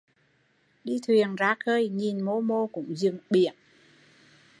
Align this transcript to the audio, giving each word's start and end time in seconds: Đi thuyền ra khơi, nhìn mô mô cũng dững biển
Đi 0.83 0.99
thuyền 1.07 1.35
ra 1.35 1.55
khơi, 1.65 1.89
nhìn 1.89 2.21
mô 2.25 2.41
mô 2.41 2.67
cũng 2.67 2.95
dững 2.95 3.17
biển 3.29 3.53